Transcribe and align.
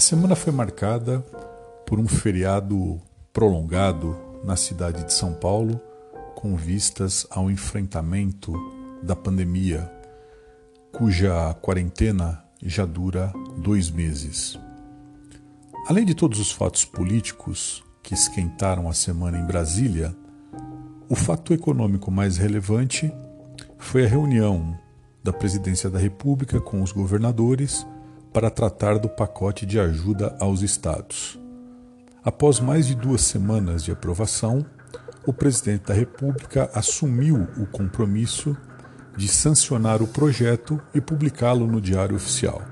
A 0.00 0.02
semana 0.02 0.34
foi 0.34 0.50
marcada 0.50 1.20
por 1.84 2.00
um 2.00 2.08
feriado 2.08 2.98
prolongado 3.34 4.16
na 4.42 4.56
cidade 4.56 5.04
de 5.04 5.12
São 5.12 5.34
Paulo, 5.34 5.78
com 6.34 6.56
vistas 6.56 7.26
ao 7.28 7.50
enfrentamento 7.50 8.50
da 9.02 9.14
pandemia, 9.14 9.92
cuja 10.90 11.52
quarentena 11.60 12.42
já 12.62 12.86
dura 12.86 13.30
dois 13.58 13.90
meses. 13.90 14.58
Além 15.86 16.06
de 16.06 16.14
todos 16.14 16.40
os 16.40 16.50
fatos 16.50 16.82
políticos 16.82 17.84
que 18.02 18.14
esquentaram 18.14 18.88
a 18.88 18.94
semana 18.94 19.38
em 19.38 19.44
Brasília, 19.44 20.16
o 21.10 21.14
fato 21.14 21.52
econômico 21.52 22.10
mais 22.10 22.38
relevante 22.38 23.12
foi 23.76 24.06
a 24.06 24.08
reunião 24.08 24.78
da 25.22 25.30
Presidência 25.30 25.90
da 25.90 25.98
República 25.98 26.58
com 26.58 26.82
os 26.82 26.90
governadores 26.90 27.84
para 28.32 28.50
tratar 28.50 28.98
do 28.98 29.08
pacote 29.08 29.66
de 29.66 29.78
ajuda 29.78 30.36
aos 30.38 30.62
estados. 30.62 31.38
Após 32.24 32.60
mais 32.60 32.86
de 32.86 32.94
duas 32.94 33.22
semanas 33.22 33.82
de 33.82 33.90
aprovação, 33.90 34.64
o 35.26 35.32
presidente 35.32 35.86
da 35.86 35.94
República 35.94 36.70
assumiu 36.72 37.48
o 37.56 37.66
compromisso 37.66 38.56
de 39.16 39.26
sancionar 39.26 40.02
o 40.02 40.06
projeto 40.06 40.80
e 40.94 41.00
publicá-lo 41.00 41.66
no 41.66 41.80
Diário 41.80 42.16
Oficial. 42.16 42.62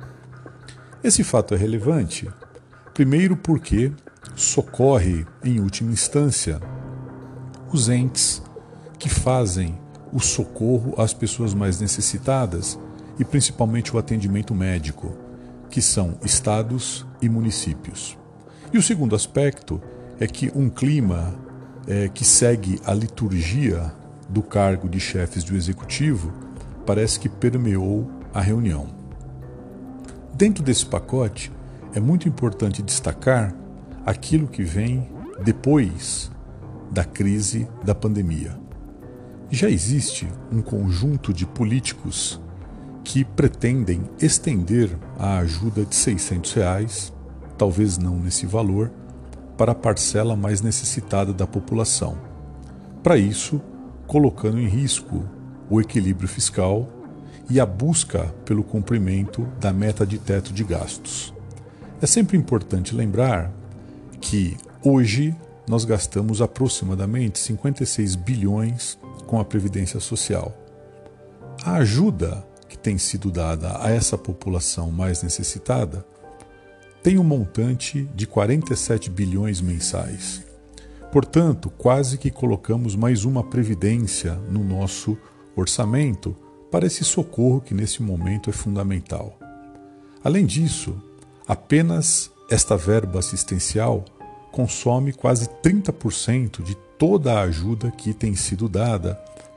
Esse 1.03 1.25
fato 1.25 1.55
é 1.55 1.57
relevante, 1.57 2.29
primeiro 2.95 3.37
porque 3.37 3.93
socorre, 4.35 5.27
em 5.45 5.61
última 5.61 5.93
instância, 5.93 6.61
os 7.73 7.89
entes 7.89 8.43
que 8.99 9.09
fazem 9.09 9.79
o 10.13 10.21
socorro 10.21 10.95
às 10.97 11.13
pessoas 11.13 11.53
mais 11.53 11.81
necessitadas 11.81 12.79
e 13.19 13.25
principalmente 13.25 13.95
o 13.95 13.99
atendimento 13.99 14.55
médico 14.55 15.28
que 15.71 15.83
são 15.83 16.17
estados 16.25 17.07
e 17.21 17.29
municípios. 17.29 18.17
E 18.73 18.79
o 18.79 18.83
segundo 18.83 19.15
aspecto 19.15 19.81
é 20.21 20.27
que 20.27 20.51
um 20.55 20.69
clima 20.69 21.35
é, 21.87 22.09
que 22.09 22.25
segue 22.25 22.81
a 22.85 22.93
liturgia 22.93 23.93
do 24.29 24.43
cargo 24.43 24.89
de 24.89 25.01
chefes 25.01 25.43
do 25.43 25.57
executivo 25.57 26.33
parece 26.85 27.19
que 27.19 27.29
permeou 27.29 28.11
a 28.33 28.41
reunião. 28.41 28.89
Dentro 30.35 30.63
desse 30.63 30.87
pacote, 30.87 31.51
é 31.95 32.01
muito 32.01 32.29
importante 32.29 32.83
destacar 32.83 33.55
aquilo 34.05 34.47
que 34.47 34.63
vem 34.63 35.09
depois 35.43 36.31
da 36.91 37.05
crise 37.05 37.67
da 37.85 37.95
pandemia. 37.95 38.59
Já 39.51 39.71
existe 39.71 40.29
um 40.53 40.61
conjunto 40.61 41.33
de 41.33 41.47
políticos 41.47 42.41
que 43.09 43.25
pretendem 43.25 44.03
estender 44.21 44.95
a 45.19 45.39
ajuda 45.39 45.83
de 45.83 45.97
600 45.97 46.53
reais, 46.53 47.13
talvez 47.57 47.97
não 47.97 48.19
nesse 48.19 48.45
valor, 48.45 48.93
para 49.57 49.73
a 49.73 49.75
parcela 49.75 50.37
mais 50.37 50.61
necessitada 50.61 51.33
da 51.33 51.47
população. 51.47 52.19
Para 53.03 53.17
isso, 53.17 53.63
colocando 54.07 54.61
em 54.61 54.69
risco 54.69 55.25
o 55.71 55.81
equilíbrio 55.81 56.29
fiscal 56.29 56.87
e 57.49 57.59
a 57.59 57.65
busca 57.65 58.27
pelo 58.45 58.63
cumprimento 58.63 59.49
da 59.59 59.73
meta 59.73 60.07
de 60.07 60.19
teto 60.19 60.53
de 60.53 60.63
gastos. 60.63 61.33
É 62.03 62.07
sempre 62.07 62.37
importante 62.37 62.95
lembrar 62.95 63.51
que 64.21 64.55
hoje 64.85 65.35
nós 65.67 65.87
gastamos 65.87 66.43
aproximadamente 66.43 67.39
56 67.39 68.17
bilhões 68.17 68.99
com 69.27 69.41
a 69.41 69.45
previdência 69.47 69.99
social. 69.99 70.55
A 71.65 71.77
ajuda 71.77 72.47
que 72.79 72.85
tem 72.85 72.97
sido 72.97 73.31
dada 73.31 73.77
a 73.83 73.91
essa 73.91 74.17
população 74.17 74.91
mais 74.93 75.23
necessitada 75.23 76.07
tem 77.03 77.19
um 77.19 77.25
montante 77.25 78.09
de 78.15 78.27
47 78.27 79.11
bilhões 79.11 79.61
mensais. 79.61 80.45
Portanto, 81.11 81.71
quase 81.71 82.19
que 82.19 82.31
colocamos 82.31 82.95
mais 82.95 83.25
uma 83.25 83.43
previdência 83.43 84.35
no 84.51 84.63
nosso 84.63 85.19
orçamento 85.57 86.37
para 86.71 86.87
esse 86.87 87.05
socorro 87.05 87.61
que 87.61 87.75
nesse 87.75 88.03
momento 88.03 88.49
é 88.49 88.53
fundamental. 88.53 89.37
Além 90.23 90.47
disso, 90.47 91.01
apenas 91.47 92.31
esta 92.51 92.77
verba 92.77 93.19
assistencial 93.19 94.05
consome 94.53 95.13
quase 95.13 95.49
30% 95.63 96.63
de 96.63 96.77
toda 96.99 97.35
a 97.35 97.43
ajuda 97.43 97.91
que 97.91 98.13
tem 98.13 98.35
sido 98.35 98.69
dada 98.69 99.15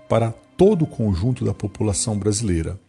para 0.08 0.32
todo 0.58 0.84
o 0.84 0.88
conjunto 0.88 1.44
da 1.44 1.53
população 1.53 2.18
brasileira 2.18 2.80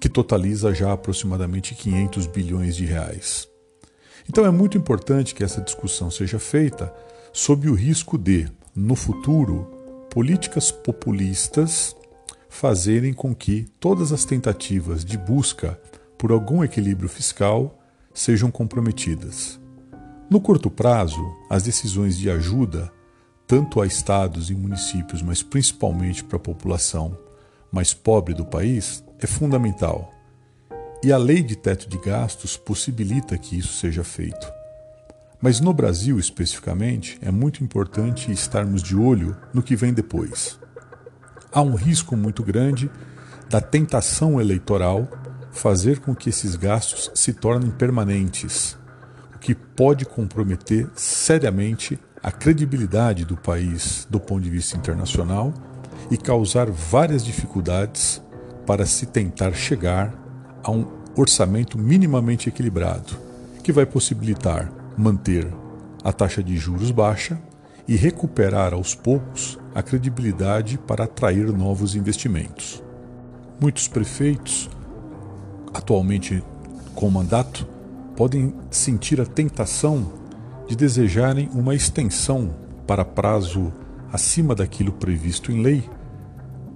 que 0.00 0.08
totaliza 0.08 0.74
já 0.74 0.92
aproximadamente 0.92 1.74
500 1.74 2.26
bilhões 2.26 2.76
de 2.76 2.84
reais. 2.84 3.48
Então 4.28 4.44
é 4.44 4.50
muito 4.50 4.76
importante 4.76 5.34
que 5.34 5.42
essa 5.42 5.60
discussão 5.60 6.10
seja 6.10 6.38
feita 6.38 6.92
sob 7.32 7.68
o 7.68 7.74
risco 7.74 8.18
de, 8.18 8.48
no 8.74 8.94
futuro, 8.94 9.64
políticas 10.10 10.70
populistas 10.70 11.96
fazerem 12.48 13.12
com 13.12 13.34
que 13.34 13.66
todas 13.78 14.12
as 14.12 14.24
tentativas 14.24 15.04
de 15.04 15.16
busca 15.16 15.80
por 16.16 16.32
algum 16.32 16.64
equilíbrio 16.64 17.08
fiscal 17.08 17.78
sejam 18.12 18.50
comprometidas. 18.50 19.60
No 20.28 20.40
curto 20.40 20.70
prazo, 20.70 21.24
as 21.48 21.62
decisões 21.62 22.18
de 22.18 22.28
ajuda, 22.30 22.92
tanto 23.46 23.80
a 23.80 23.86
estados 23.86 24.50
e 24.50 24.54
municípios, 24.54 25.22
mas 25.22 25.42
principalmente 25.42 26.22
para 26.22 26.36
a 26.36 26.40
população 26.40 27.16
mais 27.70 27.92
pobre 27.92 28.34
do 28.34 28.44
país, 28.44 29.04
é 29.18 29.26
fundamental. 29.26 30.12
E 31.02 31.12
a 31.12 31.16
lei 31.16 31.42
de 31.42 31.56
teto 31.56 31.88
de 31.88 31.98
gastos 31.98 32.56
possibilita 32.56 33.38
que 33.38 33.56
isso 33.58 33.74
seja 33.74 34.02
feito. 34.02 34.52
Mas 35.40 35.60
no 35.60 35.72
Brasil, 35.72 36.18
especificamente, 36.18 37.18
é 37.22 37.30
muito 37.30 37.62
importante 37.62 38.32
estarmos 38.32 38.82
de 38.82 38.96
olho 38.96 39.36
no 39.54 39.62
que 39.62 39.76
vem 39.76 39.92
depois. 39.92 40.58
Há 41.52 41.62
um 41.62 41.74
risco 41.74 42.16
muito 42.16 42.42
grande 42.42 42.90
da 43.48 43.60
tentação 43.60 44.40
eleitoral 44.40 45.08
fazer 45.52 46.00
com 46.00 46.14
que 46.14 46.28
esses 46.28 46.56
gastos 46.56 47.10
se 47.14 47.32
tornem 47.32 47.70
permanentes, 47.70 48.76
o 49.34 49.38
que 49.38 49.54
pode 49.54 50.04
comprometer 50.04 50.88
seriamente 50.94 51.98
a 52.22 52.32
credibilidade 52.32 53.24
do 53.24 53.36
país 53.36 54.06
do 54.10 54.18
ponto 54.18 54.42
de 54.42 54.50
vista 54.50 54.76
internacional 54.76 55.54
e 56.10 56.16
causar 56.16 56.70
várias 56.70 57.24
dificuldades 57.24 58.22
para 58.66 58.86
se 58.86 59.06
tentar 59.06 59.52
chegar 59.52 60.14
a 60.62 60.70
um 60.70 60.86
orçamento 61.16 61.78
minimamente 61.78 62.48
equilibrado, 62.48 63.16
que 63.62 63.72
vai 63.72 63.84
possibilitar 63.84 64.72
manter 64.96 65.52
a 66.04 66.12
taxa 66.12 66.42
de 66.42 66.56
juros 66.56 66.90
baixa 66.90 67.40
e 67.86 67.96
recuperar 67.96 68.74
aos 68.74 68.94
poucos 68.94 69.58
a 69.74 69.82
credibilidade 69.82 70.78
para 70.78 71.04
atrair 71.04 71.52
novos 71.52 71.94
investimentos. 71.94 72.82
Muitos 73.60 73.88
prefeitos, 73.88 74.68
atualmente 75.72 76.42
com 76.94 77.10
mandato, 77.10 77.66
podem 78.16 78.54
sentir 78.70 79.20
a 79.20 79.26
tentação 79.26 80.12
de 80.66 80.76
desejarem 80.76 81.48
uma 81.54 81.74
extensão 81.74 82.54
para 82.86 83.04
prazo 83.04 83.72
acima 84.12 84.54
daquilo 84.54 84.92
previsto 84.92 85.50
em 85.50 85.62
lei 85.62 85.88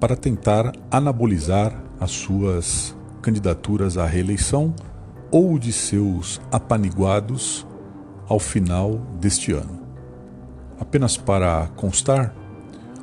para 0.02 0.16
tentar 0.16 0.72
anabolizar 0.90 1.80
as 2.00 2.10
suas 2.10 2.92
candidaturas 3.22 3.96
à 3.96 4.04
reeleição 4.04 4.74
ou 5.30 5.56
de 5.60 5.72
seus 5.72 6.40
apaniguados 6.50 7.64
ao 8.26 8.40
final 8.40 8.98
deste 9.20 9.52
ano. 9.52 9.78
Apenas 10.80 11.16
para 11.16 11.68
constar, 11.76 12.34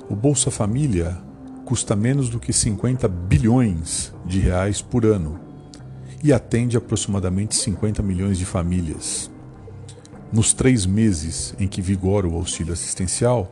o 0.10 0.16
Bolsa 0.16 0.52
Família 0.52 1.18
custa 1.64 1.96
menos 1.96 2.28
do 2.28 2.38
que 2.38 2.52
50 2.52 3.08
bilhões 3.08 4.14
de 4.26 4.42
reais 4.42 4.82
por 4.82 5.06
ano 5.06 5.40
e 6.22 6.34
atende 6.34 6.76
aproximadamente 6.76 7.56
50 7.56 8.04
milhões 8.04 8.38
de 8.38 8.44
famílias. 8.44 9.32
Nos 10.34 10.52
três 10.52 10.86
meses 10.86 11.56
em 11.58 11.66
que 11.66 11.82
vigora 11.82 12.28
o 12.28 12.36
auxílio 12.36 12.74
assistencial, 12.74 13.50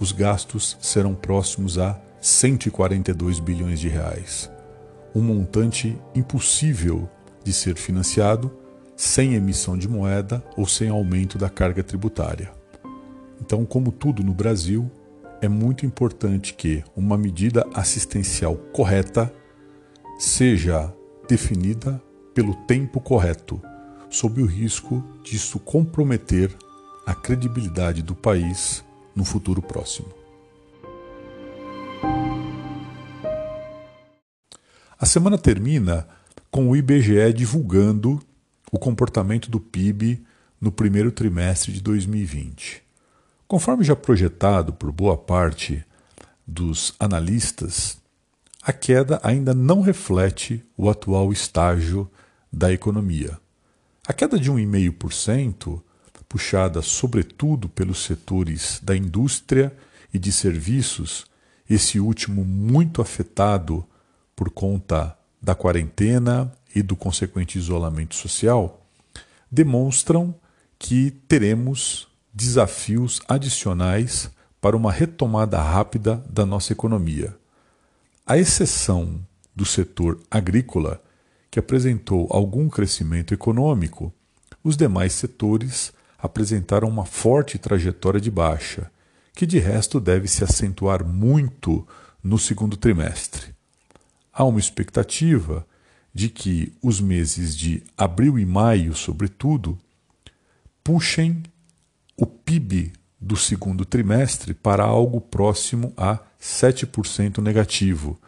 os 0.00 0.10
gastos 0.10 0.76
serão 0.80 1.14
próximos 1.14 1.78
a 1.78 1.96
142 2.20 3.40
bilhões 3.40 3.80
de 3.80 3.88
reais. 3.88 4.50
Um 5.14 5.22
montante 5.22 5.98
impossível 6.14 7.08
de 7.42 7.52
ser 7.52 7.76
financiado 7.76 8.50
sem 8.94 9.34
emissão 9.34 9.78
de 9.78 9.88
moeda 9.88 10.44
ou 10.56 10.66
sem 10.66 10.90
aumento 10.90 11.38
da 11.38 11.48
carga 11.48 11.82
tributária. 11.82 12.52
Então, 13.40 13.64
como 13.64 13.90
tudo 13.90 14.22
no 14.22 14.34
Brasil, 14.34 14.90
é 15.40 15.48
muito 15.48 15.86
importante 15.86 16.52
que 16.52 16.84
uma 16.94 17.16
medida 17.16 17.66
assistencial 17.72 18.56
correta 18.74 19.32
seja 20.18 20.94
definida 21.26 22.00
pelo 22.34 22.54
tempo 22.66 23.00
correto, 23.00 23.60
sob 24.10 24.42
o 24.42 24.46
risco 24.46 25.02
disso 25.24 25.58
comprometer 25.58 26.54
a 27.06 27.14
credibilidade 27.14 28.02
do 28.02 28.14
país 28.14 28.84
no 29.16 29.24
futuro 29.24 29.62
próximo. 29.62 30.19
A 35.00 35.06
semana 35.06 35.38
termina 35.38 36.06
com 36.50 36.68
o 36.68 36.76
IBGE 36.76 37.32
divulgando 37.34 38.20
o 38.70 38.78
comportamento 38.78 39.50
do 39.50 39.58
PIB 39.58 40.22
no 40.60 40.70
primeiro 40.70 41.10
trimestre 41.10 41.72
de 41.72 41.80
2020. 41.80 42.82
Conforme 43.48 43.82
já 43.82 43.96
projetado 43.96 44.74
por 44.74 44.92
boa 44.92 45.16
parte 45.16 45.82
dos 46.46 46.94
analistas, 47.00 47.96
a 48.62 48.74
queda 48.74 49.18
ainda 49.22 49.54
não 49.54 49.80
reflete 49.80 50.62
o 50.76 50.90
atual 50.90 51.32
estágio 51.32 52.06
da 52.52 52.70
economia. 52.70 53.40
A 54.06 54.12
queda 54.12 54.38
de 54.38 54.52
1,5%, 54.52 55.80
puxada 56.28 56.82
sobretudo 56.82 57.70
pelos 57.70 58.04
setores 58.04 58.78
da 58.82 58.94
indústria 58.94 59.74
e 60.12 60.18
de 60.18 60.30
serviços, 60.30 61.24
esse 61.70 61.98
último 61.98 62.44
muito 62.44 63.00
afetado 63.00 63.86
por 64.40 64.48
conta 64.48 65.14
da 65.42 65.54
quarentena 65.54 66.50
e 66.74 66.82
do 66.82 66.96
consequente 66.96 67.58
isolamento 67.58 68.14
social, 68.14 68.80
demonstram 69.50 70.34
que 70.78 71.10
teremos 71.28 72.08
desafios 72.32 73.20
adicionais 73.28 74.30
para 74.58 74.74
uma 74.74 74.90
retomada 74.90 75.60
rápida 75.60 76.24
da 76.26 76.46
nossa 76.46 76.72
economia. 76.72 77.36
A 78.26 78.38
exceção 78.38 79.20
do 79.54 79.66
setor 79.66 80.18
agrícola, 80.30 81.02
que 81.50 81.58
apresentou 81.58 82.26
algum 82.30 82.66
crescimento 82.66 83.34
econômico, 83.34 84.10
os 84.64 84.74
demais 84.74 85.12
setores 85.12 85.92
apresentaram 86.18 86.88
uma 86.88 87.04
forte 87.04 87.58
trajetória 87.58 88.18
de 88.18 88.30
baixa, 88.30 88.90
que 89.34 89.44
de 89.44 89.58
resto 89.58 90.00
deve 90.00 90.26
se 90.26 90.42
acentuar 90.42 91.04
muito 91.04 91.86
no 92.24 92.38
segundo 92.38 92.78
trimestre. 92.78 93.59
Há 94.40 94.44
uma 94.44 94.58
expectativa 94.58 95.66
de 96.14 96.30
que 96.30 96.72
os 96.82 96.98
meses 96.98 97.54
de 97.54 97.82
abril 97.94 98.38
e 98.38 98.46
maio, 98.46 98.94
sobretudo, 98.94 99.78
puxem 100.82 101.42
o 102.16 102.24
PIB 102.24 102.90
do 103.20 103.36
segundo 103.36 103.84
trimestre 103.84 104.54
para 104.54 104.82
algo 104.82 105.20
próximo 105.20 105.92
a 105.94 106.20
7% 106.40 107.36
negativo, 107.42 108.18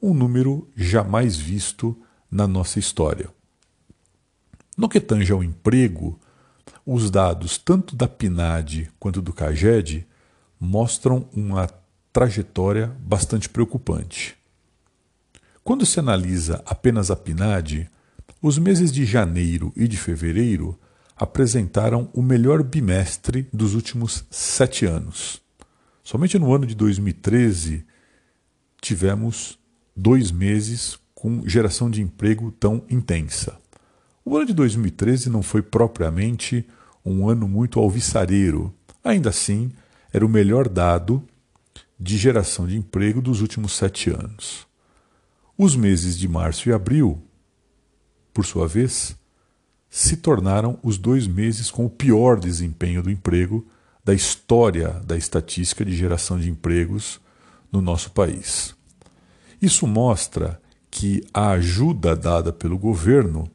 um 0.00 0.14
número 0.14 0.66
jamais 0.74 1.36
visto 1.36 1.94
na 2.30 2.48
nossa 2.48 2.78
história. 2.78 3.28
No 4.74 4.88
que 4.88 5.00
tange 5.00 5.32
ao 5.32 5.44
emprego, 5.44 6.18
os 6.86 7.10
dados 7.10 7.58
tanto 7.58 7.94
da 7.94 8.08
PNAD 8.08 8.90
quanto 8.98 9.20
do 9.20 9.34
CAGED 9.34 10.06
mostram 10.58 11.28
uma 11.30 11.68
trajetória 12.10 12.86
bastante 13.00 13.50
preocupante. 13.50 14.37
Quando 15.68 15.84
se 15.84 16.00
analisa 16.00 16.62
apenas 16.64 17.10
a 17.10 17.14
PNAD, 17.14 17.90
os 18.40 18.56
meses 18.56 18.90
de 18.90 19.04
janeiro 19.04 19.70
e 19.76 19.86
de 19.86 19.98
fevereiro 19.98 20.80
apresentaram 21.14 22.08
o 22.14 22.22
melhor 22.22 22.62
bimestre 22.62 23.46
dos 23.52 23.74
últimos 23.74 24.24
sete 24.30 24.86
anos. 24.86 25.42
Somente 26.02 26.38
no 26.38 26.54
ano 26.54 26.64
de 26.64 26.74
2013 26.74 27.84
tivemos 28.80 29.58
dois 29.94 30.32
meses 30.32 30.98
com 31.14 31.46
geração 31.46 31.90
de 31.90 32.00
emprego 32.00 32.50
tão 32.50 32.82
intensa. 32.88 33.60
O 34.24 34.38
ano 34.38 34.46
de 34.46 34.54
2013 34.54 35.28
não 35.28 35.42
foi 35.42 35.60
propriamente 35.60 36.66
um 37.04 37.28
ano 37.28 37.46
muito 37.46 37.78
alvissareiro, 37.78 38.72
ainda 39.04 39.28
assim, 39.28 39.70
era 40.14 40.24
o 40.24 40.30
melhor 40.30 40.66
dado 40.66 41.22
de 42.00 42.16
geração 42.16 42.66
de 42.66 42.74
emprego 42.74 43.20
dos 43.20 43.42
últimos 43.42 43.72
sete 43.72 44.08
anos. 44.08 44.66
Os 45.60 45.74
meses 45.74 46.16
de 46.16 46.28
março 46.28 46.68
e 46.68 46.72
abril, 46.72 47.20
por 48.32 48.46
sua 48.46 48.68
vez, 48.68 49.16
se 49.90 50.16
tornaram 50.16 50.78
os 50.84 50.96
dois 50.96 51.26
meses 51.26 51.68
com 51.68 51.84
o 51.84 51.90
pior 51.90 52.38
desempenho 52.38 53.02
do 53.02 53.10
emprego 53.10 53.66
da 54.04 54.14
história 54.14 54.90
da 55.04 55.16
estatística 55.16 55.84
de 55.84 55.96
geração 55.96 56.38
de 56.38 56.48
empregos 56.48 57.20
no 57.72 57.82
nosso 57.82 58.12
país. 58.12 58.72
Isso 59.60 59.84
mostra 59.84 60.62
que 60.88 61.26
a 61.34 61.50
ajuda 61.50 62.14
dada 62.14 62.52
pelo 62.52 62.78
governo 62.78 63.50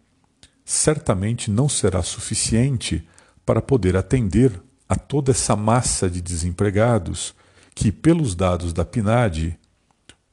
certamente 0.65 1.49
não 1.49 1.69
será 1.69 2.03
suficiente 2.03 3.07
para 3.45 3.61
poder 3.61 3.95
atender 3.95 4.61
a 4.89 4.97
toda 4.97 5.31
essa 5.31 5.55
massa 5.55 6.09
de 6.09 6.21
desempregados 6.21 7.33
que, 7.73 7.93
pelos 7.93 8.35
dados 8.35 8.73
da 8.73 8.83
PNAD, 8.83 9.57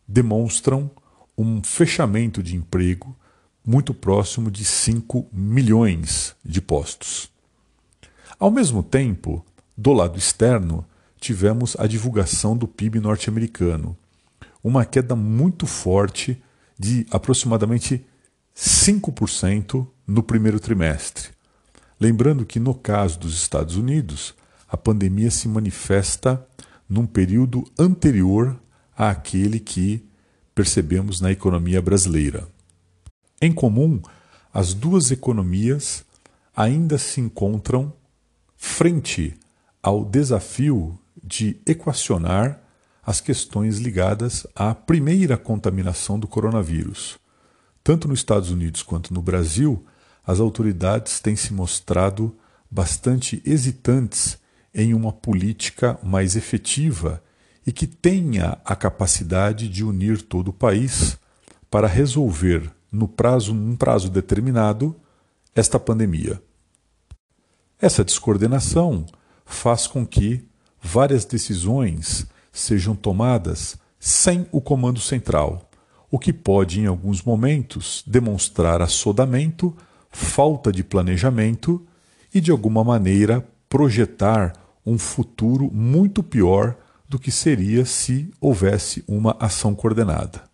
demonstram 0.09 0.91
um 1.41 1.65
fechamento 1.65 2.43
de 2.43 2.55
emprego 2.55 3.17
muito 3.65 3.95
próximo 3.95 4.51
de 4.51 4.63
5 4.63 5.27
milhões 5.33 6.37
de 6.45 6.61
postos. 6.61 7.31
Ao 8.39 8.51
mesmo 8.51 8.83
tempo, 8.83 9.43
do 9.75 9.95
lado 9.95 10.19
externo, 10.19 10.85
tivemos 11.19 11.77
a 11.79 11.87
divulgação 11.87 12.55
do 12.55 12.69
PIB 12.69 13.01
norte-americano, 13.01 13.97
uma 14.63 14.85
queda 14.85 15.17
muito 15.17 15.67
forte 15.67 16.43
de 16.79 17.07
aproximadamente 17.11 18.05
5% 18.55 19.87
no 20.07 20.23
primeiro 20.23 20.61
trimestre. 20.61 21.31
Lembrando 21.99 22.45
que, 22.45 22.61
no 22.61 22.75
caso 22.75 23.19
dos 23.19 23.33
Estados 23.33 23.77
Unidos, 23.77 24.35
a 24.69 24.77
pandemia 24.77 25.31
se 25.31 25.49
manifesta 25.49 26.47
num 26.87 27.07
período 27.07 27.65
anterior 27.79 28.61
àquele 28.95 29.59
que 29.59 30.10
percebemos 30.61 31.23
na 31.23 31.33
economia 31.33 31.81
brasileira. 31.81 32.47
Em 33.41 33.51
comum, 33.51 33.99
as 34.53 34.75
duas 34.75 35.11
economias 35.11 36.05
ainda 36.55 36.99
se 36.99 37.19
encontram 37.19 37.95
frente 38.59 39.35
ao 39.83 40.05
desafio 40.05 40.99
de 41.25 41.57
equacionar 41.65 42.61
as 43.03 43.23
questões 43.23 43.79
ligadas 43.79 44.47
à 44.55 44.75
primeira 44.75 45.39
contaminação 45.39 46.21
do 46.21 46.29
coronavírus. 46.29 47.19
Tanto 47.83 48.07
nos 48.07 48.19
Estados 48.19 48.51
Unidos 48.51 48.83
quanto 48.83 49.15
no 49.15 49.23
Brasil, 49.23 49.83
as 50.27 50.41
autoridades 50.41 51.21
têm 51.21 51.37
se 51.37 51.55
mostrado 51.55 52.37
bastante 52.71 53.43
hesitantes 53.47 54.37
em 54.75 54.93
uma 54.93 55.11
política 55.11 55.99
mais 56.03 56.37
efetiva 56.37 57.23
e 57.71 57.73
que 57.73 57.87
tenha 57.87 58.59
a 58.65 58.75
capacidade 58.75 59.69
de 59.69 59.85
unir 59.85 60.23
todo 60.23 60.49
o 60.49 60.53
país 60.53 61.17
para 61.71 61.87
resolver 61.87 62.69
no 62.91 63.07
prazo 63.07 63.55
num 63.55 63.77
prazo 63.77 64.11
determinado 64.11 64.97
esta 65.55 65.79
pandemia. 65.79 66.43
Essa 67.81 68.05
descoordenação 68.05 69.07
faz 69.45 69.87
com 69.87 70.05
que 70.05 70.45
várias 70.83 71.25
decisões 71.25 72.27
sejam 72.51 72.97
tomadas 72.97 73.79
sem 74.01 74.49
o 74.51 74.61
comando 74.61 74.99
central, 74.99 75.71
o 76.11 76.19
que 76.19 76.33
pode 76.33 76.81
em 76.81 76.87
alguns 76.87 77.23
momentos 77.23 78.03
demonstrar 78.05 78.83
assodamento, 78.83 79.77
falta 80.11 80.73
de 80.73 80.83
planejamento 80.83 81.87
e 82.35 82.41
de 82.41 82.51
alguma 82.51 82.83
maneira 82.83 83.49
projetar 83.69 84.55
um 84.85 84.99
futuro 84.99 85.71
muito 85.73 86.21
pior 86.21 86.77
do 87.11 87.19
que 87.19 87.33
seria 87.33 87.85
se 87.85 88.31
houvesse 88.41 89.03
uma 89.09 89.37
ação 89.41 89.75
coordenada. 89.75 90.45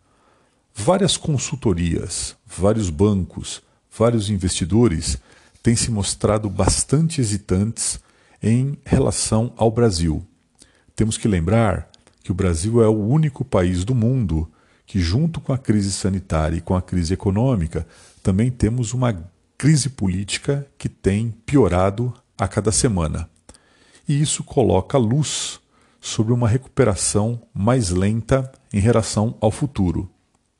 Várias 0.74 1.14
consultorias, 1.14 2.34
vários 2.46 2.88
bancos, 2.88 3.60
vários 3.94 4.30
investidores 4.30 5.18
têm 5.62 5.76
se 5.76 5.90
mostrado 5.90 6.48
bastante 6.48 7.20
hesitantes 7.20 8.00
em 8.42 8.78
relação 8.86 9.52
ao 9.54 9.70
Brasil. 9.70 10.26
Temos 10.94 11.18
que 11.18 11.28
lembrar 11.28 11.90
que 12.22 12.32
o 12.32 12.34
Brasil 12.34 12.82
é 12.82 12.88
o 12.88 13.06
único 13.06 13.44
país 13.44 13.84
do 13.84 13.94
mundo 13.94 14.50
que, 14.86 14.98
junto 14.98 15.42
com 15.42 15.52
a 15.52 15.58
crise 15.58 15.92
sanitária 15.92 16.56
e 16.56 16.62
com 16.62 16.74
a 16.74 16.80
crise 16.80 17.12
econômica, 17.12 17.86
também 18.22 18.50
temos 18.50 18.94
uma 18.94 19.14
crise 19.58 19.90
política 19.90 20.66
que 20.78 20.88
tem 20.88 21.34
piorado 21.44 22.14
a 22.38 22.48
cada 22.48 22.72
semana. 22.72 23.28
E 24.08 24.22
isso 24.22 24.42
coloca 24.42 24.96
luz 24.96 25.60
sobre 26.06 26.32
uma 26.32 26.48
recuperação 26.48 27.42
mais 27.52 27.90
lenta 27.90 28.50
em 28.72 28.78
relação 28.78 29.36
ao 29.40 29.50
futuro. 29.50 30.08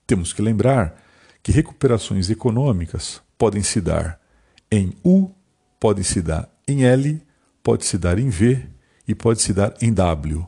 Temos 0.05 0.33
que 0.33 0.43
lembrar 0.43 1.01
que 1.41 1.53
recuperações 1.53 2.29
econômicas 2.29 3.23
podem 3.39 3.63
se 3.63 3.81
dar 3.81 4.21
em 4.69 4.93
U, 5.05 5.31
podem 5.79 6.03
se 6.03 6.21
dar 6.21 6.49
em 6.67 6.85
L, 6.85 7.23
pode 7.63 7.85
se 7.85 7.97
dar 7.97 8.19
em 8.19 8.29
V 8.29 8.67
e 9.07 9.15
pode 9.15 9.41
se 9.41 9.53
dar 9.53 9.73
em 9.81 9.93
W. 9.93 10.45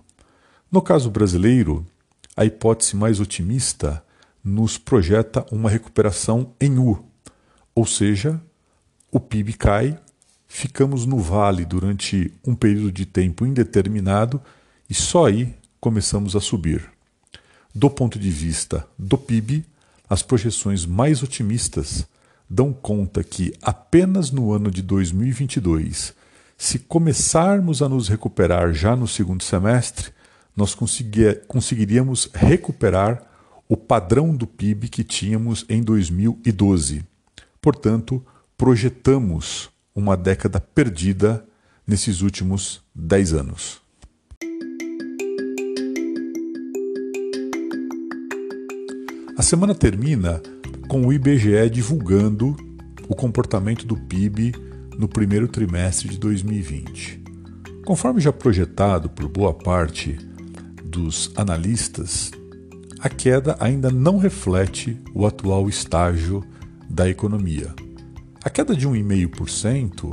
No 0.71 0.83
caso 0.83 1.13
brasileiro, 1.13 1.87
a 2.37 2.45
hipótese 2.45 2.97
mais 2.97 3.21
otimista 3.21 4.03
nos 4.43 4.77
projeta 4.77 5.47
uma 5.53 5.71
recuperação 5.71 6.53
em 6.61 6.77
U, 6.77 7.05
ou 7.73 7.87
seja, 7.87 8.43
o 9.13 9.21
PIB 9.21 9.53
cai, 9.53 9.97
ficamos 10.49 11.07
no 11.07 11.19
vale 11.19 11.65
durante 11.65 12.33
um 12.45 12.57
período 12.57 12.91
de 12.91 13.07
tempo 13.07 13.47
indeterminado 13.47 14.43
e 14.89 14.95
só 14.95 15.27
aí 15.27 15.55
começamos 15.81 16.35
a 16.35 16.41
subir. 16.41 16.91
Do 17.75 17.91
ponto 17.91 18.19
de 18.19 18.31
vista 18.31 18.87
do 18.99 19.19
PIB, 19.19 19.65
as 20.09 20.23
projeções 20.23 20.87
mais 20.87 21.23
otimistas 21.23 22.07
dão 22.49 22.73
conta 22.73 23.23
que 23.23 23.53
apenas 23.61 24.31
no 24.31 24.53
ano 24.53 24.71
de 24.71 24.81
2022, 24.83 26.15
se 26.57 26.79
começarmos 26.79 27.83
a 27.83 27.89
nos 27.89 28.09
recuperar 28.09 28.73
já 28.73 28.97
no 28.97 29.07
segundo 29.07 29.45
semestre, 29.45 30.11
nós 30.57 30.75
conseguiríamos 31.47 32.29
recuperar 32.35 33.23
o 33.69 33.77
padrão 33.77 34.35
do 34.35 34.47
PIB 34.47 34.89
que 34.89 35.05
tínhamos 35.05 35.65
em 35.69 35.83
2012. 35.83 37.05
Portanto, 37.61 38.25
projetamos 38.57 39.71
uma 39.95 40.17
década 40.17 40.59
perdida 40.59 41.45
nesses 41.87 42.23
últimos 42.23 42.83
10 42.95 43.35
anos. 43.35 43.88
Semana 49.49 49.75
termina 49.75 50.43
com 50.89 51.07
o 51.07 51.11
IBGE 51.11 51.71
divulgando 51.71 52.55
o 53.09 53.15
comportamento 53.15 53.87
do 53.87 53.97
PIB 53.97 54.53
no 54.99 55.09
primeiro 55.09 55.49
trimestre 55.49 56.07
de 56.07 56.19
2020. 56.19 57.23
Conforme 57.83 58.21
já 58.21 58.31
projetado 58.31 59.09
por 59.09 59.27
boa 59.27 59.55
parte 59.55 60.19
dos 60.85 61.33
analistas, 61.35 62.31
a 63.01 63.09
queda 63.09 63.57
ainda 63.59 63.91
não 63.91 64.19
reflete 64.19 65.01
o 65.15 65.27
atual 65.27 65.67
estágio 65.67 66.45
da 66.87 67.09
economia. 67.09 67.75
A 68.45 68.51
queda 68.51 68.77
de 68.77 68.87
1,5%, 68.87 70.11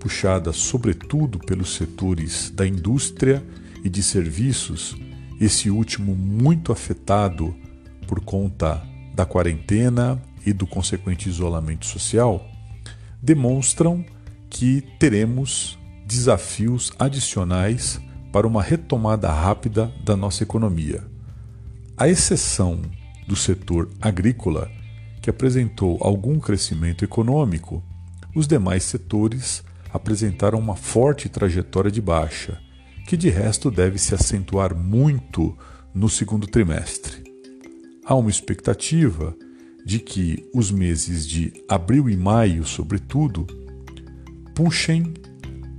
puxada 0.00 0.52
sobretudo 0.52 1.38
pelos 1.38 1.76
setores 1.76 2.50
da 2.50 2.66
indústria 2.66 3.44
e 3.84 3.88
de 3.88 4.02
serviços, 4.02 4.96
esse 5.40 5.70
último 5.70 6.16
muito 6.16 6.72
afetado 6.72 7.54
por 8.12 8.20
conta 8.20 8.86
da 9.14 9.24
quarentena 9.24 10.20
e 10.44 10.52
do 10.52 10.66
consequente 10.66 11.30
isolamento 11.30 11.86
social, 11.86 12.46
demonstram 13.22 14.04
que 14.50 14.82
teremos 14.98 15.78
desafios 16.06 16.92
adicionais 16.98 17.98
para 18.30 18.46
uma 18.46 18.62
retomada 18.62 19.32
rápida 19.32 19.90
da 20.04 20.14
nossa 20.14 20.42
economia. 20.42 21.02
A 21.96 22.06
exceção 22.06 22.82
do 23.26 23.34
setor 23.34 23.88
agrícola, 23.98 24.70
que 25.22 25.30
apresentou 25.30 25.96
algum 26.02 26.38
crescimento 26.38 27.06
econômico, 27.06 27.82
os 28.34 28.46
demais 28.46 28.82
setores 28.82 29.64
apresentaram 29.90 30.58
uma 30.58 30.76
forte 30.76 31.30
trajetória 31.30 31.90
de 31.90 32.02
baixa, 32.02 32.60
que 33.06 33.16
de 33.16 33.30
resto 33.30 33.70
deve 33.70 33.96
se 33.96 34.14
acentuar 34.14 34.76
muito 34.76 35.56
no 35.94 36.10
segundo 36.10 36.46
trimestre. 36.46 37.21
Há 38.04 38.16
uma 38.16 38.30
expectativa 38.30 39.36
de 39.84 40.00
que 40.00 40.44
os 40.52 40.72
meses 40.72 41.26
de 41.26 41.52
abril 41.68 42.10
e 42.10 42.16
maio, 42.16 42.64
sobretudo, 42.64 43.46
puxem 44.56 45.14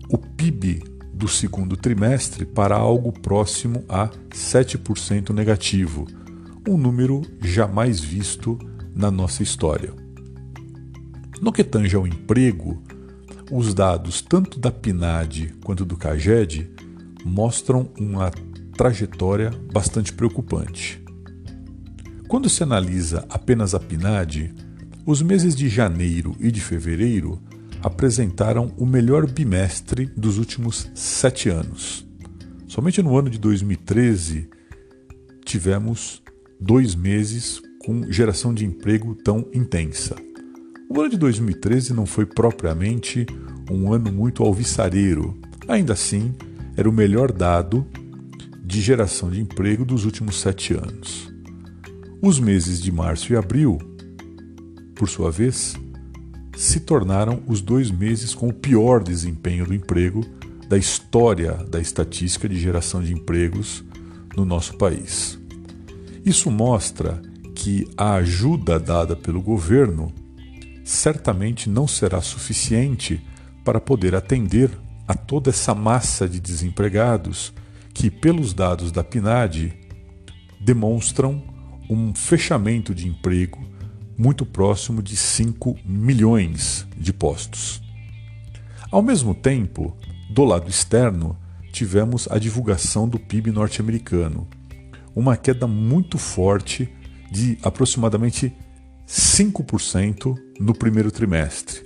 o 0.10 0.18
PIB 0.18 0.84
do 1.14 1.28
segundo 1.28 1.76
trimestre 1.76 2.46
para 2.46 2.76
algo 2.76 3.12
próximo 3.12 3.84
a 3.90 4.08
7% 4.30 5.32
negativo, 5.32 6.08
um 6.68 6.78
número 6.78 7.22
jamais 7.42 8.00
visto 8.00 8.58
na 8.96 9.12
nossa 9.12 9.44
história. 9.44 9.94
No 11.42 11.52
que 11.52 11.64
tange 11.64 11.94
ao 11.94 12.08
emprego, 12.08 12.82
os 13.52 13.74
dados 13.74 14.22
tanto 14.22 14.60
da 14.60 14.72
PNAD 14.72 15.56
quanto 15.62 15.84
do 15.84 15.98
CAGED 15.98 16.72
mostram 17.26 17.90
uma 18.00 18.32
trajetória 18.78 19.52
bastante 19.74 20.14
preocupante. 20.14 21.03
Quando 22.34 22.50
se 22.50 22.64
analisa 22.64 23.28
apenas 23.30 23.76
a 23.76 23.80
PNAD, 23.80 24.52
os 25.06 25.22
meses 25.22 25.56
de 25.56 25.70
janeiro 25.70 26.36
e 26.40 26.50
de 26.50 26.62
fevereiro 26.62 27.40
apresentaram 27.80 28.74
o 28.76 28.88
melhor 28.88 29.30
bimestre 29.30 30.08
dos 30.18 30.40
últimos 30.40 30.90
sete 30.96 31.50
anos. 31.50 32.04
Somente 32.68 33.04
no 33.04 33.16
ano 33.16 33.30
de 33.30 33.38
2013 33.38 34.50
tivemos 35.46 36.24
dois 36.60 36.96
meses 36.96 37.62
com 37.86 38.12
geração 38.12 38.52
de 38.52 38.66
emprego 38.66 39.14
tão 39.14 39.48
intensa. 39.54 40.16
O 40.90 41.00
ano 41.00 41.12
de 41.12 41.18
2013 41.18 41.94
não 41.94 42.08
foi 42.08 42.26
propriamente 42.26 43.28
um 43.70 43.94
ano 43.94 44.12
muito 44.12 44.42
alvissareiro, 44.42 45.40
ainda 45.68 45.94
assim, 45.94 46.34
era 46.76 46.90
o 46.90 46.92
melhor 46.92 47.32
dado 47.32 47.86
de 48.66 48.82
geração 48.82 49.30
de 49.30 49.40
emprego 49.40 49.86
dos 49.86 50.04
últimos 50.04 50.42
sete 50.42 50.74
anos. 50.74 51.32
Os 52.26 52.40
meses 52.40 52.82
de 52.82 52.90
março 52.90 53.34
e 53.34 53.36
abril, 53.36 53.78
por 54.96 55.10
sua 55.10 55.30
vez, 55.30 55.76
se 56.56 56.80
tornaram 56.80 57.44
os 57.48 57.60
dois 57.60 57.92
meses 57.92 58.34
com 58.34 58.48
o 58.48 58.54
pior 58.54 59.04
desempenho 59.04 59.66
do 59.66 59.74
emprego 59.74 60.22
da 60.70 60.78
história 60.78 61.52
da 61.52 61.82
estatística 61.82 62.48
de 62.48 62.58
geração 62.58 63.04
de 63.04 63.12
empregos 63.12 63.84
no 64.38 64.46
nosso 64.46 64.78
país. 64.78 65.38
Isso 66.26 66.50
mostra 66.50 67.22
que 67.54 67.86
a 67.98 68.14
ajuda 68.14 68.80
dada 68.80 69.18
pelo 69.18 69.42
governo 69.42 70.10
certamente 70.86 71.70
não 71.70 71.90
será 71.90 72.22
suficiente 72.22 73.22
para 73.66 73.82
poder 73.82 74.16
atender 74.16 74.72
a 75.06 75.14
toda 75.14 75.50
essa 75.50 75.76
massa 75.76 76.26
de 76.30 76.40
desempregados 76.40 77.52
que, 77.94 78.10
pelos 78.10 78.54
dados 78.54 78.94
da 78.94 79.04
PNAD, 79.04 79.74
demonstram 80.62 81.52
um 81.90 82.14
fechamento 82.14 82.94
de 82.94 83.08
emprego 83.08 83.60
muito 84.18 84.46
próximo 84.46 85.02
de 85.02 85.16
5 85.16 85.78
milhões 85.86 86.88
de 86.98 87.12
postos. 87.12 87.82
Ao 88.92 89.02
mesmo 89.02 89.34
tempo, 89.34 89.98
do 90.30 90.44
lado 90.44 90.70
externo, 90.70 91.38
tivemos 91.72 92.28
a 92.30 92.38
divulgação 92.38 93.08
do 93.08 93.20
PIB 93.20 93.52
norte-americano, 93.52 94.48
uma 95.16 95.36
queda 95.36 95.68
muito 95.68 96.18
forte 96.18 96.90
de 97.32 97.58
aproximadamente 97.64 98.56
5% 99.08 100.36
no 100.60 100.74
primeiro 100.74 101.12
trimestre. 101.12 101.82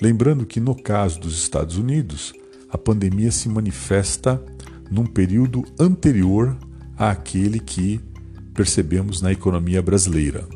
Lembrando 0.00 0.44
que, 0.44 0.58
no 0.58 0.74
caso 0.74 1.20
dos 1.20 1.38
Estados 1.38 1.76
Unidos, 1.76 2.32
a 2.68 2.76
pandemia 2.76 3.30
se 3.30 3.48
manifesta 3.48 4.42
num 4.90 5.06
período 5.06 5.64
anterior 5.78 6.56
àquele 6.96 7.60
que 7.60 8.00
percebemos 8.54 9.20
na 9.20 9.32
economia 9.32 9.82
brasileira. 9.82 10.46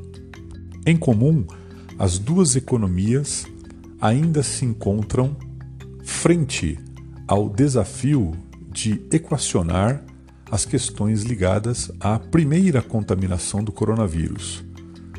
Em 0.86 0.96
comum, 0.96 1.44
as 1.98 2.18
duas 2.18 2.56
economias 2.56 3.46
ainda 4.00 4.42
se 4.42 4.64
encontram 4.64 5.36
frente 6.04 6.78
ao 7.26 7.48
desafio 7.48 8.32
de 8.70 9.02
equacionar 9.10 10.04
as 10.50 10.64
questões 10.64 11.22
ligadas 11.22 11.90
à 11.98 12.18
primeira 12.18 12.80
contaminação 12.80 13.64
do 13.64 13.72
coronavírus. 13.72 14.64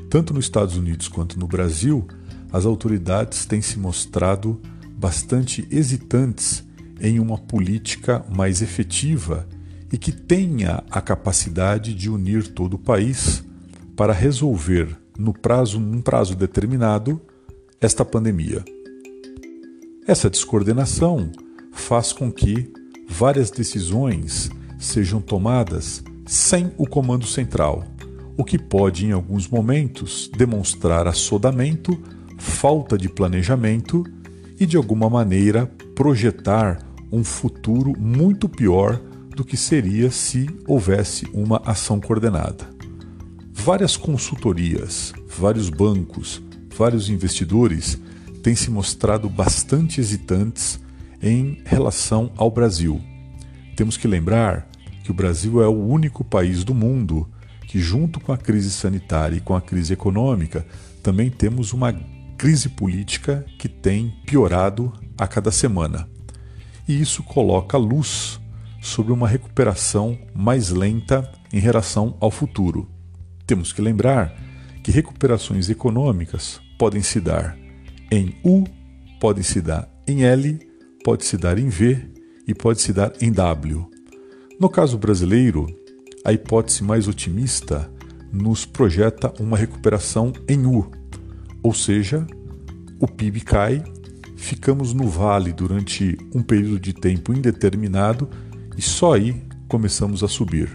Tanto 0.09 0.33
nos 0.33 0.45
Estados 0.45 0.77
Unidos 0.77 1.07
quanto 1.07 1.37
no 1.37 1.47
Brasil, 1.47 2.07
as 2.51 2.65
autoridades 2.65 3.45
têm 3.45 3.61
se 3.61 3.77
mostrado 3.77 4.61
bastante 4.97 5.67
hesitantes 5.69 6.63
em 7.01 7.19
uma 7.19 7.37
política 7.37 8.25
mais 8.33 8.61
efetiva 8.61 9.45
e 9.91 9.97
que 9.97 10.11
tenha 10.11 10.83
a 10.89 11.01
capacidade 11.01 11.93
de 11.93 12.09
unir 12.09 12.47
todo 12.47 12.75
o 12.75 12.79
país 12.79 13.43
para 13.95 14.13
resolver 14.13 14.95
no 15.17 15.33
prazo, 15.33 15.79
num 15.79 16.01
prazo 16.01 16.35
determinado, 16.35 17.19
esta 17.79 18.05
pandemia. 18.05 18.63
Essa 20.07 20.29
descoordenação 20.29 21.31
faz 21.71 22.13
com 22.13 22.31
que 22.31 22.71
várias 23.07 23.49
decisões 23.49 24.49
sejam 24.79 25.19
tomadas 25.21 26.03
sem 26.25 26.71
o 26.77 26.87
comando 26.87 27.25
central, 27.25 27.83
o 28.37 28.43
que 28.43 28.59
pode, 28.59 29.05
em 29.05 29.11
alguns 29.11 29.47
momentos, 29.47 30.29
demonstrar 30.37 31.07
assodamento, 31.07 31.97
falta 32.37 32.97
de 32.97 33.09
planejamento 33.09 34.03
e, 34.59 34.65
de 34.65 34.77
alguma 34.77 35.09
maneira, 35.09 35.65
projetar 35.95 36.79
um 37.11 37.23
futuro 37.23 37.93
muito 37.97 38.47
pior 38.47 39.01
do 39.37 39.45
que 39.45 39.55
seria 39.55 40.11
se 40.11 40.49
houvesse 40.67 41.25
uma 41.33 41.61
ação 41.63 42.01
coordenada 42.01 42.75
várias 43.67 43.97
consultorias, 43.97 45.13
vários 45.27 45.69
bancos, 45.69 46.41
vários 46.73 47.09
investidores 47.09 47.99
têm 48.41 48.55
se 48.55 48.71
mostrado 48.71 49.29
bastante 49.29 49.99
hesitantes 49.99 50.79
em 51.21 51.61
relação 51.65 52.31
ao 52.37 52.49
Brasil. 52.49 53.01
Temos 53.75 53.97
que 53.97 54.07
lembrar 54.07 54.69
que 55.03 55.11
o 55.11 55.13
Brasil 55.13 55.61
é 55.61 55.67
o 55.67 55.85
único 55.85 56.23
país 56.23 56.63
do 56.63 56.73
mundo 56.73 57.29
que, 57.67 57.77
junto 57.77 58.21
com 58.21 58.31
a 58.31 58.37
crise 58.37 58.71
sanitária 58.71 59.35
e 59.35 59.41
com 59.41 59.53
a 59.53 59.59
crise 59.59 59.91
econômica, 59.91 60.65
também 61.03 61.29
temos 61.29 61.73
uma 61.73 61.93
crise 62.37 62.69
política 62.69 63.45
que 63.59 63.67
tem 63.67 64.13
piorado 64.25 64.93
a 65.17 65.27
cada 65.27 65.51
semana. 65.51 66.07
E 66.87 67.01
isso 67.01 67.21
coloca 67.21 67.77
luz 67.77 68.39
sobre 68.81 69.11
uma 69.11 69.27
recuperação 69.27 70.17
mais 70.33 70.69
lenta 70.69 71.29
em 71.51 71.59
relação 71.59 72.15
ao 72.19 72.31
futuro. 72.31 72.89
Temos 73.45 73.71
que 73.71 73.81
lembrar 73.81 74.35
que 74.83 74.91
recuperações 74.91 75.69
econômicas 75.69 76.61
podem 76.77 77.01
se 77.01 77.19
dar 77.19 77.57
em 78.11 78.35
U, 78.43 78.63
pode 79.19 79.43
se 79.43 79.61
dar 79.61 79.89
em 80.07 80.23
L, 80.23 80.59
pode 81.03 81.25
se 81.25 81.37
dar 81.37 81.57
em 81.57 81.69
V 81.69 81.99
e 82.47 82.53
pode 82.53 82.81
se 82.81 82.93
dar 82.93 83.11
em 83.21 83.31
W. 83.31 83.89
No 84.59 84.69
caso 84.69 84.97
brasileiro, 84.97 85.67
a 86.23 86.33
hipótese 86.33 86.83
mais 86.83 87.07
otimista 87.07 87.91
nos 88.31 88.65
projeta 88.65 89.33
uma 89.39 89.57
recuperação 89.57 90.33
em 90.47 90.65
U, 90.65 90.89
ou 91.63 91.73
seja, 91.73 92.25
o 92.99 93.07
PIB 93.07 93.41
cai, 93.41 93.83
ficamos 94.35 94.93
no 94.93 95.07
vale 95.07 95.51
durante 95.51 96.17
um 96.33 96.41
período 96.41 96.79
de 96.79 96.93
tempo 96.93 97.33
indeterminado 97.33 98.29
e 98.77 98.81
só 98.81 99.15
aí 99.15 99.41
começamos 99.67 100.23
a 100.23 100.27
subir. 100.27 100.69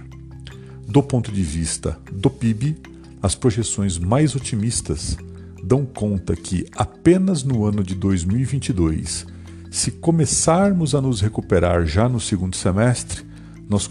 Do 0.88 1.02
ponto 1.02 1.30
de 1.30 1.42
vista 1.42 1.98
do 2.12 2.28
PIB, 2.28 2.76
as 3.22 3.34
projeções 3.34 3.96
mais 3.96 4.34
otimistas 4.34 5.16
dão 5.62 5.86
conta 5.86 6.34
que 6.34 6.66
apenas 6.74 7.44
no 7.44 7.64
ano 7.64 7.84
de 7.84 7.94
2022, 7.94 9.26
se 9.70 9.92
começarmos 9.92 10.94
a 10.94 11.00
nos 11.00 11.20
recuperar 11.20 11.86
já 11.86 12.08
no 12.08 12.20
segundo 12.20 12.56
semestre, 12.56 13.22
nós 13.68 13.88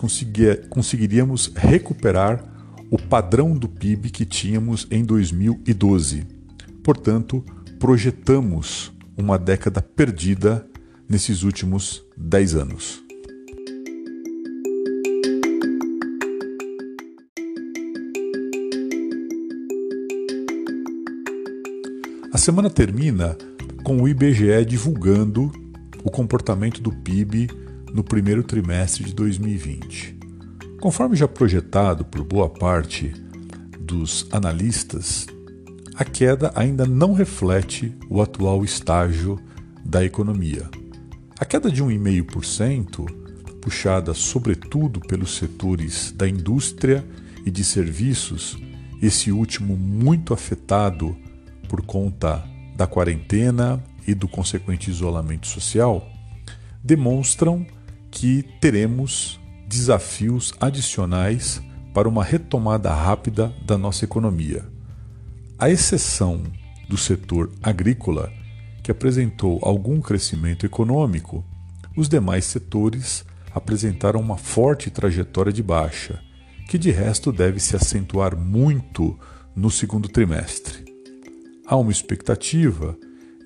conseguiríamos 0.69 1.51
recuperar 1.55 2.43
o 2.91 2.99
padrão 2.99 3.55
do 3.57 3.69
PIB 3.69 4.09
que 4.09 4.25
tínhamos 4.25 4.85
em 4.91 5.03
2012. 5.03 6.27
Portanto, 6.83 7.43
projetamos 7.79 8.91
uma 9.17 9.39
década 9.39 9.81
perdida 9.81 10.67
nesses 11.07 11.43
últimos 11.43 12.03
10 12.17 12.55
anos. 12.55 13.10
Semana 22.41 22.71
termina 22.71 23.37
com 23.83 24.01
o 24.01 24.07
IBGE 24.07 24.65
divulgando 24.65 25.51
o 26.03 26.09
comportamento 26.09 26.81
do 26.81 26.91
PIB 26.91 27.47
no 27.93 28.03
primeiro 28.03 28.43
trimestre 28.43 29.03
de 29.03 29.13
2020. 29.13 30.17
Conforme 30.79 31.15
já 31.15 31.27
projetado 31.27 32.03
por 32.03 32.23
boa 32.23 32.49
parte 32.49 33.13
dos 33.79 34.27
analistas, 34.31 35.27
a 35.93 36.03
queda 36.03 36.51
ainda 36.55 36.83
não 36.83 37.13
reflete 37.13 37.95
o 38.09 38.23
atual 38.23 38.65
estágio 38.65 39.39
da 39.85 40.03
economia. 40.03 40.67
A 41.39 41.45
queda 41.45 41.69
de 41.69 41.83
1,5%, 41.83 43.05
puxada 43.61 44.15
sobretudo 44.15 44.99
pelos 44.99 45.35
setores 45.35 46.11
da 46.11 46.27
indústria 46.27 47.05
e 47.45 47.51
de 47.51 47.63
serviços, 47.63 48.57
esse 48.99 49.31
último 49.31 49.77
muito 49.77 50.33
afetado 50.33 51.15
por 51.71 51.81
conta 51.83 52.43
da 52.75 52.85
quarentena 52.85 53.81
e 54.05 54.13
do 54.13 54.27
consequente 54.27 54.91
isolamento 54.91 55.47
social, 55.47 56.05
demonstram 56.83 57.65
que 58.11 58.43
teremos 58.59 59.39
desafios 59.69 60.53
adicionais 60.59 61.61
para 61.93 62.09
uma 62.09 62.25
retomada 62.25 62.93
rápida 62.93 63.55
da 63.65 63.77
nossa 63.77 64.03
economia. 64.03 64.65
A 65.57 65.69
exceção 65.69 66.43
do 66.89 66.97
setor 66.97 67.49
agrícola, 67.63 68.29
que 68.83 68.91
apresentou 68.91 69.57
algum 69.61 70.01
crescimento 70.01 70.65
econômico, 70.65 71.41
os 71.95 72.09
demais 72.09 72.43
setores 72.43 73.23
apresentaram 73.55 74.19
uma 74.19 74.35
forte 74.35 74.89
trajetória 74.89 75.53
de 75.53 75.63
baixa, 75.63 76.21
que 76.67 76.77
de 76.77 76.91
resto 76.91 77.31
deve 77.31 77.61
se 77.61 77.77
acentuar 77.77 78.35
muito 78.35 79.17
no 79.55 79.71
segundo 79.71 80.09
trimestre. 80.09 80.90
Há 81.71 81.77
uma 81.77 81.89
expectativa 81.93 82.97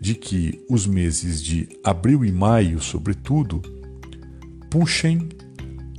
de 0.02 0.16
que 0.16 0.66
os 0.68 0.88
meses 0.88 1.40
de 1.44 1.70
abril 1.84 2.26
e 2.26 2.32
maio, 2.32 2.82
sobretudo, 2.82 3.62
puxem 4.72 5.30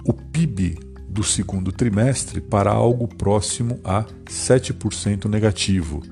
o 0.04 0.12
PIB 0.12 0.76
do 1.08 1.22
segundo 1.22 1.70
trimestre 1.70 2.40
para 2.40 2.72
algo 2.72 3.06
próximo 3.06 3.78
a 3.84 4.06
7% 4.24 5.26
negativo, 5.26 6.02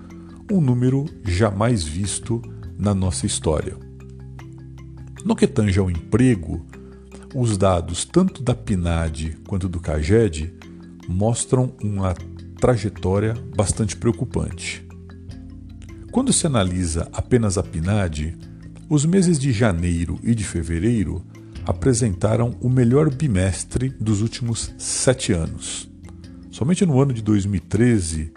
um 0.53 0.61
número 0.61 1.05
jamais 1.25 1.83
visto 1.83 2.41
na 2.79 2.95
nossa 2.95 3.27
história. 3.27 3.77
No 5.25 5.35
que 5.35 5.49
tange 5.49 5.81
ao 5.81 5.91
emprego, 5.91 6.65
os 7.35 7.59
dados 7.59 8.05
tanto 8.05 8.41
da 8.41 8.55
PNAD 8.55 9.37
quanto 9.49 9.69
do 9.69 9.81
CAGED 9.81 10.55
mostram 11.09 11.75
uma 11.83 12.15
trajetória 12.61 13.35
bastante 13.57 13.97
preocupante. 13.97 14.87
Quando 16.15 16.33
se 16.33 16.47
analisa 16.47 17.09
apenas 17.13 17.59
a 17.59 17.63
PNAD, 17.65 18.39
os 18.89 19.05
meses 19.05 19.37
de 19.37 19.51
janeiro 19.51 20.17
e 20.23 20.33
de 20.33 20.45
fevereiro 20.45 21.25
apresentaram 21.67 22.55
o 22.61 22.69
melhor 22.71 23.13
bimestre 23.13 23.89
dos 23.89 24.23
últimos 24.23 24.73
sete 24.79 25.33
anos. 25.33 25.91
Somente 26.53 26.87
no 26.87 27.01
ano 27.01 27.13
de 27.13 27.21
2013 27.21 28.33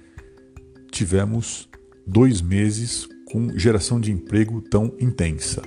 tivemos 0.90 1.70
dois 2.08 2.42
meses 2.42 3.08
com 3.32 3.56
geração 3.56 4.02
de 4.02 4.12
emprego 4.12 4.60
tão 4.60 4.92
intensa. 5.00 5.62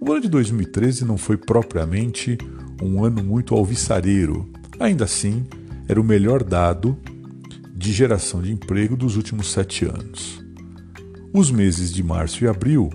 O 0.00 0.12
ano 0.12 0.20
de 0.20 0.28
2013 0.28 1.04
não 1.04 1.18
foi 1.18 1.36
propriamente 1.36 2.38
um 2.80 3.04
ano 3.04 3.20
muito 3.20 3.52
alvissareiro, 3.52 4.48
ainda 4.78 5.06
assim, 5.06 5.44
era 5.88 6.00
o 6.00 6.04
melhor 6.04 6.44
dado 6.44 6.96
de 7.74 7.92
geração 7.92 8.40
de 8.40 8.52
emprego 8.52 8.96
dos 8.96 9.16
últimos 9.16 9.50
sete 9.50 9.84
anos. 9.84 10.41
Os 11.34 11.50
meses 11.50 11.90
de 11.90 12.02
março 12.02 12.44
e 12.44 12.46
abril, 12.46 12.90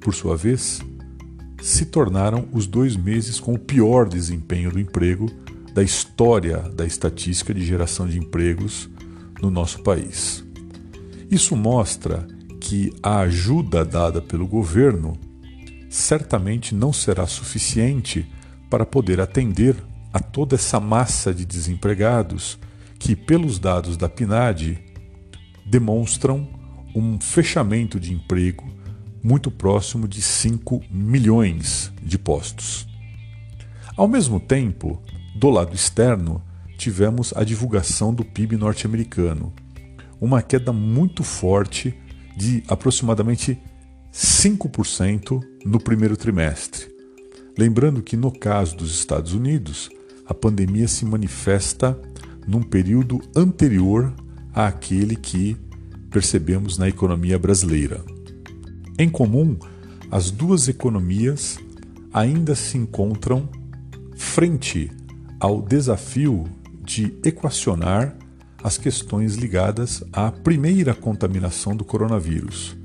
por 0.00 0.14
sua 0.14 0.36
vez, 0.36 0.80
se 1.60 1.86
tornaram 1.86 2.48
os 2.52 2.68
dois 2.68 2.94
meses 2.94 3.40
com 3.40 3.54
o 3.54 3.58
pior 3.58 4.08
desempenho 4.08 4.70
do 4.70 4.78
emprego 4.78 5.26
da 5.74 5.82
história 5.82 6.58
da 6.58 6.86
estatística 6.86 7.52
de 7.52 7.66
geração 7.66 8.06
de 8.06 8.16
empregos 8.16 8.88
no 9.42 9.50
nosso 9.50 9.82
país. 9.82 10.44
Isso 11.28 11.56
mostra 11.56 12.24
que 12.60 12.92
a 13.02 13.18
ajuda 13.18 13.84
dada 13.84 14.22
pelo 14.22 14.46
governo 14.46 15.18
certamente 15.90 16.76
não 16.76 16.92
será 16.92 17.26
suficiente 17.26 18.24
para 18.70 18.86
poder 18.86 19.20
atender 19.20 19.74
a 20.12 20.20
toda 20.20 20.54
essa 20.54 20.78
massa 20.78 21.34
de 21.34 21.44
desempregados 21.44 22.56
que, 23.00 23.16
pelos 23.16 23.58
dados 23.58 23.96
da 23.96 24.08
PNAD, 24.08 24.78
demonstram 25.66 26.55
um 26.96 27.20
fechamento 27.20 28.00
de 28.00 28.14
emprego 28.14 28.64
muito 29.22 29.50
próximo 29.50 30.08
de 30.08 30.22
5 30.22 30.82
milhões 30.90 31.92
de 32.02 32.16
postos. 32.16 32.88
Ao 33.94 34.08
mesmo 34.08 34.40
tempo, 34.40 35.02
do 35.34 35.50
lado 35.50 35.74
externo, 35.74 36.42
tivemos 36.78 37.34
a 37.36 37.44
divulgação 37.44 38.14
do 38.14 38.24
PIB 38.24 38.56
norte-americano, 38.56 39.52
uma 40.18 40.40
queda 40.40 40.72
muito 40.72 41.22
forte 41.22 41.94
de 42.34 42.62
aproximadamente 42.66 43.58
5% 44.10 45.42
no 45.66 45.78
primeiro 45.78 46.16
trimestre. 46.16 46.86
Lembrando 47.58 48.02
que, 48.02 48.16
no 48.16 48.32
caso 48.32 48.74
dos 48.74 48.94
Estados 48.94 49.34
Unidos, 49.34 49.90
a 50.26 50.32
pandemia 50.32 50.88
se 50.88 51.04
manifesta 51.04 51.98
num 52.46 52.62
período 52.62 53.20
anterior 53.34 54.14
àquele 54.54 55.14
que 55.14 55.58
percebemos 56.10 56.78
na 56.78 56.88
economia 56.88 57.38
brasileira. 57.38 58.04
Em 58.98 59.08
comum, 59.08 59.56
as 60.10 60.30
duas 60.30 60.68
economias 60.68 61.58
ainda 62.12 62.54
se 62.54 62.78
encontram 62.78 63.48
frente 64.16 64.90
ao 65.38 65.60
desafio 65.60 66.44
de 66.82 67.14
equacionar 67.24 68.16
as 68.62 68.78
questões 68.78 69.34
ligadas 69.34 70.02
à 70.12 70.32
primeira 70.32 70.94
contaminação 70.94 71.76
do 71.76 71.84
coronavírus. 71.84 72.76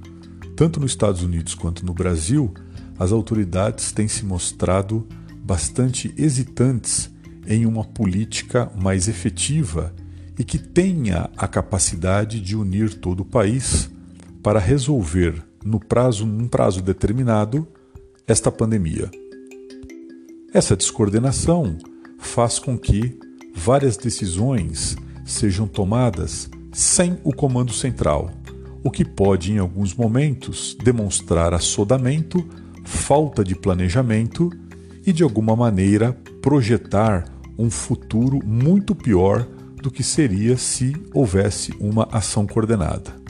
Tanto 0.56 0.80
nos 0.80 0.92
Estados 0.92 1.24
Unidos 1.24 1.56
quanto 1.56 1.86
no 1.86 1.94
Brasil, 1.94 2.54
as 3.00 3.12
autoridades 3.12 3.92
têm 3.92 4.08
se 4.08 4.26
mostrado 4.26 5.08
bastante 5.44 6.14
hesitantes 6.18 7.10
em 7.48 7.66
uma 7.66 7.84
política 7.84 8.72
mais 8.80 9.08
efetiva 9.08 9.94
e 10.38 10.44
que 10.44 10.58
tenha 10.58 11.30
a 11.38 11.48
capacidade 11.48 12.40
de 12.40 12.56
unir 12.56 12.96
todo 12.96 13.22
o 13.22 13.26
país 13.26 13.90
para 14.42 14.60
resolver 14.60 15.44
no 15.64 15.80
prazo, 15.80 16.26
num 16.26 16.48
prazo 16.48 16.82
determinado, 16.82 17.68
esta 18.28 18.52
pandemia. 18.52 19.10
Essa 20.54 20.76
descoordenação 20.76 21.78
faz 22.18 22.60
com 22.60 22.78
que 22.78 23.18
várias 23.54 23.98
decisões 23.98 24.96
sejam 25.26 25.68
tomadas 25.68 26.50
sem 26.72 27.18
o 27.24 27.34
comando 27.34 27.72
central, 27.74 28.32
o 28.84 28.90
que 28.90 29.06
pode, 29.06 29.52
em 29.52 29.60
alguns 29.60 29.94
momentos, 29.94 30.76
demonstrar 30.84 31.54
assodamento, 31.54 32.44
falta 32.84 33.44
de 33.44 33.56
planejamento 33.56 34.50
e, 35.06 35.14
de 35.14 35.24
alguma 35.24 35.56
maneira, 35.56 36.14
projetar 36.42 37.26
um 37.58 37.70
futuro 37.70 38.40
muito 38.46 38.96
pior 38.96 39.48
do 39.82 39.92
que 39.92 40.04
seria 40.04 40.58
se 40.58 40.96
houvesse 41.14 41.74
uma 41.80 42.08
ação 42.12 42.46
coordenada 42.46 43.22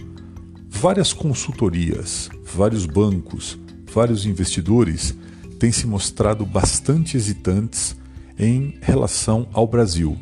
várias 0.81 1.13
consultorias, 1.13 2.27
vários 2.43 2.87
bancos, 2.87 3.55
vários 3.93 4.25
investidores 4.25 5.15
têm 5.59 5.71
se 5.71 5.85
mostrado 5.85 6.43
bastante 6.43 7.15
hesitantes 7.15 7.95
em 8.39 8.79
relação 8.81 9.47
ao 9.53 9.67
Brasil. 9.67 10.17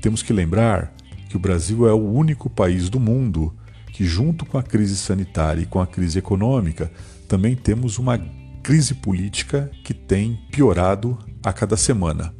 Temos 0.00 0.22
que 0.22 0.32
lembrar 0.32 0.94
que 1.28 1.36
o 1.36 1.40
Brasil 1.40 1.88
é 1.88 1.92
o 1.92 2.08
único 2.08 2.48
país 2.48 2.88
do 2.88 3.00
mundo 3.00 3.52
que, 3.92 4.04
junto 4.04 4.46
com 4.46 4.58
a 4.58 4.62
crise 4.62 4.96
sanitária 4.96 5.62
e 5.62 5.66
com 5.66 5.80
a 5.80 5.86
crise 5.88 6.20
econômica, 6.20 6.88
também 7.26 7.56
temos 7.56 7.98
uma 7.98 8.16
crise 8.62 8.94
política 8.94 9.72
que 9.82 9.92
tem 9.92 10.38
piorado 10.52 11.18
a 11.42 11.52
cada 11.52 11.76
semana. 11.76 12.32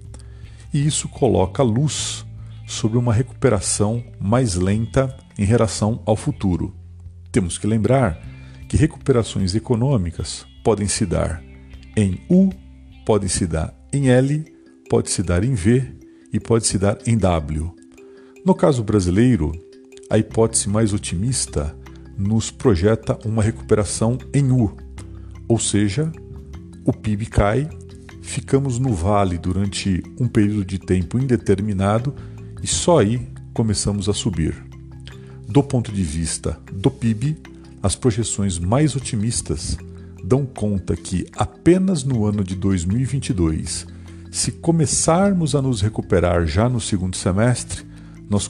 E 0.72 0.87
isso 0.87 1.09
coloca 1.09 1.64
luz 1.64 2.24
sobre 2.70 2.96
uma 2.96 3.12
recuperação 3.12 4.02
mais 4.20 4.54
lenta 4.54 5.14
em 5.37 5.44
relação 5.44 6.00
ao 6.06 6.16
futuro. 6.16 6.72
Temos 7.33 7.59
que 7.59 7.66
lembrar 7.66 8.22
que 8.68 8.76
recuperações 8.76 9.54
econômicas 9.56 10.46
podem 10.62 10.87
se 10.87 11.04
dar 11.04 11.42
em 11.96 12.20
U, 12.30 12.48
podem 13.04 13.28
se 13.28 13.44
dar 13.44 13.74
em 13.92 14.09
L, 14.09 14.44
pode 14.88 15.11
se 15.11 15.20
dar 15.22 15.42
em 15.42 15.52
V 15.52 15.83
e 16.33 16.38
pode 16.38 16.66
se 16.66 16.78
dar 16.78 16.96
em 17.04 17.18
W. 17.18 17.74
No 18.46 18.54
caso 18.54 18.85
brasileiro, 18.85 19.50
a 20.09 20.16
hipótese 20.16 20.68
mais 20.68 20.92
otimista 20.92 21.76
nos 22.16 22.52
projeta 22.52 23.18
uma 23.24 23.42
recuperação 23.42 24.16
em 24.33 24.52
U, 24.52 24.76
ou 25.48 25.59
seja, 25.59 26.12
o 26.85 26.92
PIB 26.92 27.26
cai, 27.26 27.68
ficamos 28.22 28.78
no 28.78 28.94
vale 28.94 29.38
durante 29.38 30.02
um 30.20 30.28
período 30.28 30.64
de 30.64 30.78
tempo 30.78 31.18
indeterminado 31.18 32.14
e 32.62 32.66
só 32.66 33.01
aí 33.01 33.29
começamos 33.53 34.09
a 34.09 34.12
subir. 34.12 34.55
Do 35.49 35.62
ponto 35.62 35.90
de 35.90 36.03
vista 36.03 36.59
do 36.73 36.90
PIB, 36.90 37.37
as 37.83 37.96
projeções 37.96 38.59
mais 38.59 38.94
otimistas 38.94 39.77
dão 40.23 40.44
conta 40.46 40.94
que 40.94 41.27
apenas 41.37 42.05
no 42.05 42.25
ano 42.25 42.44
de 42.44 42.55
2022, 42.55 43.87
se 44.31 44.53
começarmos 44.53 45.55
a 45.55 45.62
nos 45.62 45.81
recuperar 45.81 46.46
já 46.46 46.68
no 46.68 46.81
segundo 46.81 47.16
semestre, 47.16 47.85
nós 48.29 48.49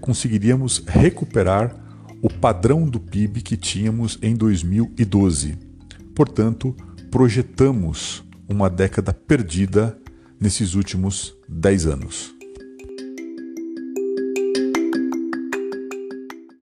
conseguiríamos 0.00 0.82
recuperar 0.86 1.74
o 2.22 2.28
padrão 2.28 2.84
do 2.84 3.00
PIB 3.00 3.42
que 3.42 3.56
tínhamos 3.56 4.18
em 4.22 4.36
2012. 4.36 5.58
Portanto, 6.14 6.76
projetamos 7.10 8.22
uma 8.48 8.70
década 8.70 9.12
perdida 9.12 9.98
nesses 10.38 10.74
últimos 10.74 11.34
10 11.48 11.86
anos. 11.86 12.39